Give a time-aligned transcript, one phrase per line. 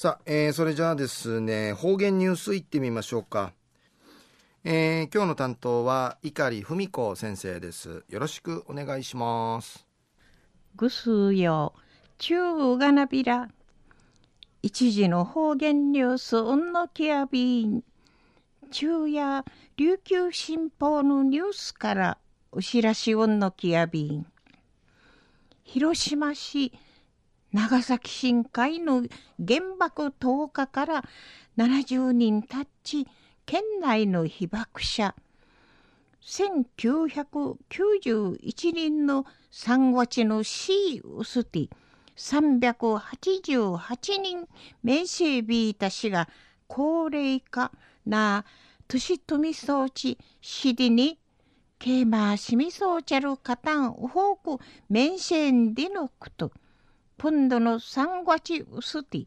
[0.00, 3.52] さあ、えー、それじゃあですね、方言ニュースいってみましょうか。
[4.62, 8.04] えー、今日の担当は碇文子先生です。
[8.08, 9.84] よろしくお願いします。
[10.76, 11.74] ぐすよ、
[12.16, 13.48] 中がなびら。
[14.62, 17.82] 一時の方言ニュース、うんのきやびん。
[18.70, 19.44] 中や
[19.76, 22.18] 琉球新報のニュースから
[22.52, 24.26] お知らしうんのきやびん。
[25.64, 26.72] 広島市
[27.52, 29.02] 長崎深海の
[29.38, 31.02] 原爆投下から
[31.56, 33.08] 70人たち
[33.46, 35.14] 県内の被爆者
[36.22, 41.70] 1991人の3月の C ウスティ
[42.16, 44.46] 388人
[44.82, 46.28] 名声ビータ氏が
[46.66, 47.72] 高齢化
[48.04, 48.44] な
[48.88, 51.18] 年富装置シディに
[51.78, 56.52] ケーマーシミソーチャルカタンウホークメンシェンディノクト
[57.18, 59.26] ポンドの3月ウスティ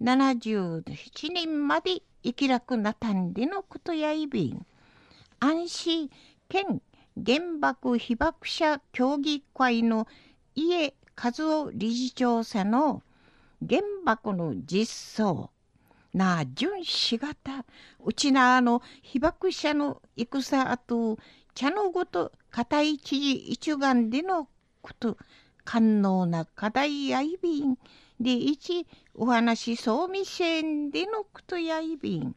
[0.00, 4.64] 177人まで生きらくなたんでのことやいびん。
[5.40, 6.10] 安心
[6.48, 6.80] 県
[7.16, 10.06] 原爆被爆者協議会の
[10.54, 13.02] 家和夫理事長さの
[13.68, 15.50] 原爆の実相
[16.12, 17.64] なあ巡視型
[18.04, 21.18] うちなあの被爆者の戦あと
[21.56, 24.46] 茶のごと固い知事一丸での
[24.80, 25.16] こと。
[25.64, 27.76] 官能な課題やいびん
[28.20, 32.34] で一お話そうみせんでのことやいびん。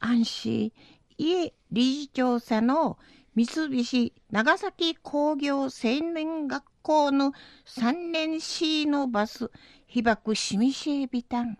[0.00, 0.72] 安心。
[1.18, 2.98] 家理事長さの
[3.34, 5.70] 三菱長崎工業青
[6.14, 7.32] 年学校の
[7.66, 9.50] 3年 C のバス
[9.86, 11.58] 被爆しみしえびたん。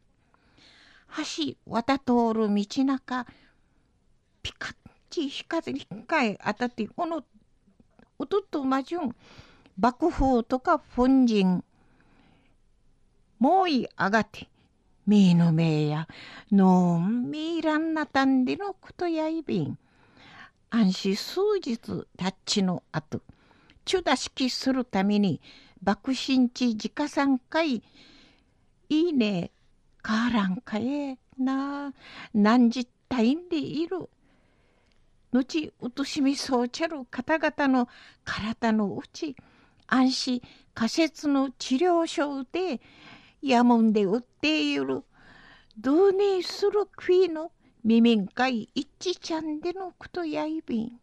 [1.17, 3.27] 橋渡通る道中
[4.43, 4.75] ピカッ
[5.11, 7.25] チ光光当たってこの
[8.19, 9.15] おととまじゅん
[9.79, 11.63] 幕府とか本人
[13.39, 14.49] もうい上がって
[15.07, 16.09] みのめや
[16.51, 19.79] のんみらんなたんでのことやいびん。
[20.71, 23.21] 安心数日たっちのあと
[23.84, 25.41] ちゅだしきするために
[25.83, 27.83] 爆心地自家参会い
[28.89, 29.53] いいね
[30.03, 31.93] からんかえな。
[32.33, 34.09] 何十体んでいる。
[35.33, 37.89] 後うとしみそうちゃる方々の
[38.25, 39.37] 体のうち
[39.87, 40.43] 安心
[40.75, 42.81] 仮説の治療所で
[43.41, 45.05] やもんで売っている。
[45.79, 47.53] どうにするクイの
[47.85, 51.01] 耳かい一致ちゃんでのことやいびん。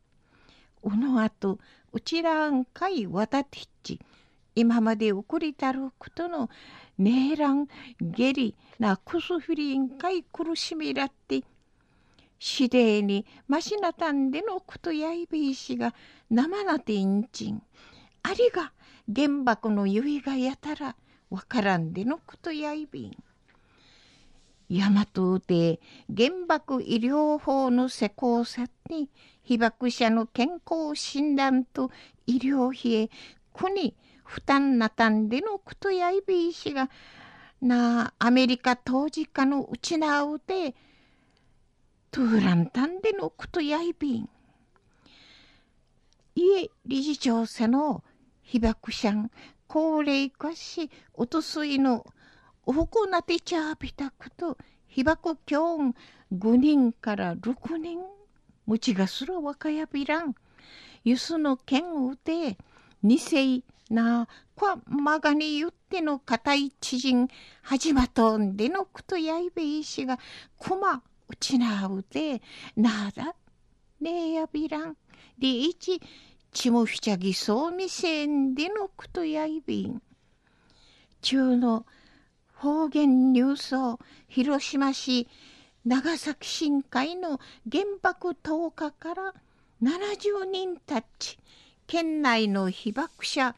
[0.81, 1.59] おのあと
[1.91, 3.99] うちらんかいわたてっち。
[4.55, 6.49] 今まで送りたることの
[6.97, 7.67] ねえらん
[8.01, 11.43] げりなくすふりんかい苦しみらって。
[12.37, 15.95] しでにましなたんでのことやいびいしが
[16.29, 17.63] 生なてんちん。
[18.23, 18.71] ありが
[19.13, 20.95] 原爆のゆいがやたら
[21.29, 23.23] わからんでのことやいびん。
[24.69, 25.79] 大和で
[26.15, 29.09] 原爆医療法の施行さに
[29.43, 31.91] 被爆者の健康診断と
[32.25, 33.09] 医療費へ
[33.53, 36.89] 国負担なたんでのことやいびいしが
[37.61, 40.73] なアメリカ当時家のうちなうで
[42.09, 44.29] トゥーランタンでのことやいびん。
[46.35, 48.03] 家理事長せの
[48.53, 49.31] 被爆者
[49.67, 52.05] 高齢化しおとすいの
[52.67, 55.95] おほこなてちゃびたくと被爆教ん
[56.31, 57.97] 5人から6人
[58.67, 60.35] むちがすら若やびらん。
[61.03, 62.59] ゆすの剣うて
[63.01, 67.27] 二世なこまがに言っての固い知人
[67.63, 70.19] 始まとんでのくとやいべいしが
[70.57, 72.43] こまうちなうて
[72.75, 73.33] なだ
[73.99, 74.95] ねえやびらん。
[75.39, 75.99] でいち
[76.53, 80.01] ちもふちゃぎそうみせんでのくとやいびん。
[81.21, 81.85] 中の
[82.53, 85.27] 方言ニュースを広島市
[85.85, 89.33] 長崎深海の原爆投下から
[89.81, 91.37] 70人たち
[91.87, 93.53] 県内の被爆者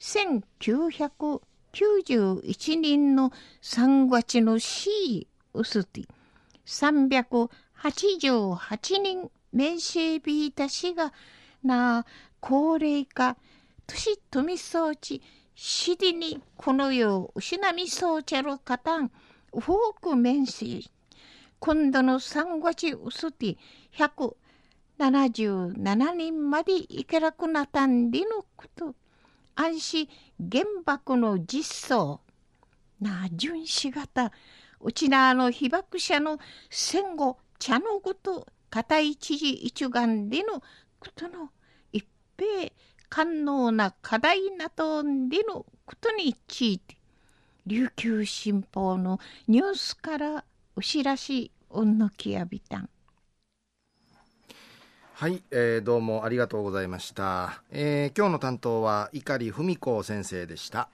[0.00, 3.30] 1991人の
[3.62, 6.08] 3月の C ウスティ
[6.66, 11.12] 388人名声ビータ氏が
[11.62, 12.04] な
[12.40, 13.36] 高齢化
[13.86, 15.22] 年富装置
[15.54, 19.70] しりにこの世を失みそうちゃるかたんフォー
[20.00, 20.90] ク面積
[21.58, 23.56] 今度の3月薄て
[23.96, 28.94] 177人までいけなくなったんでのこと。
[29.60, 30.08] 安心
[30.38, 32.20] 原爆の実相
[33.00, 34.30] なあ巡視型
[34.80, 36.38] うちなあの被爆者の
[36.70, 40.62] 戦後茶のごと固い知事一丸での
[41.00, 41.50] ことの
[42.38, 42.72] 米
[43.08, 46.96] 官能な課題などでのことについて
[47.66, 49.18] 琉球新報の
[49.48, 50.44] ニュースから
[50.76, 52.78] お知らしおんのきやびた。
[52.78, 52.88] ん
[55.14, 60.88] はい、えー、どうもありがとうございました、えー、今日の担当は碇文子先生でした。